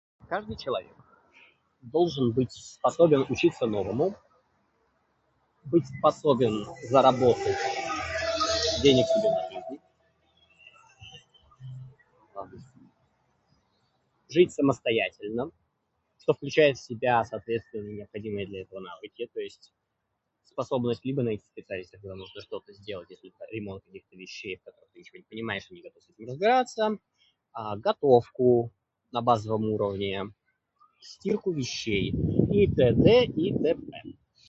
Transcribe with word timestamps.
Каждый 0.27 0.57
человек 0.57 0.95
должен 1.81 2.31
быть 2.31 2.51
способен 2.51 3.25
учиться 3.29 3.65
новому, 3.65 4.15
быть 5.65 5.85
способен 5.99 6.65
заработать 6.89 7.57
денег 8.81 9.05
себе 9.07 9.81
на 12.33 12.47
жизнь. 12.49 12.63
Жить 14.29 14.53
самостоятельно. 14.53 15.51
Что 16.19 16.33
включает 16.33 16.77
в 16.77 16.83
себя, 16.83 17.23
соответственно, 17.25 17.89
необходимые 17.89 18.45
для 18.45 18.61
этого 18.61 18.79
навыки. 18.79 19.27
То 19.33 19.39
есть 19.39 19.73
способность 20.45 21.03
либо 21.03 21.23
найти 21.23 21.43
специалиста, 21.47 21.97
когда 21.97 22.13
нужно 22.15 22.41
что-то 22.41 22.71
сделать, 22.73 23.09
если 23.09 23.29
это 23.31 23.43
ремонт 23.51 23.83
каких-то 23.83 24.15
вещей, 24.15 24.57
в 24.57 24.63
которых 24.63 24.87
ты 24.93 24.99
ничего 24.99 25.17
не 25.17 25.23
понимаешь 25.23 25.65
и 25.71 25.73
не 25.73 25.81
готов 25.81 26.01
с 26.03 26.09
этим 26.09 26.27
разбираться, 26.27 26.87
[disfluency|а], 26.89 27.77
готовку 27.77 28.71
(на 29.11 29.21
базовом 29.23 29.69
уровне), 29.71 30.25
стирку 30.99 31.51
вещей 31.51 32.11
итд 32.11 33.35
итп. 33.35 34.07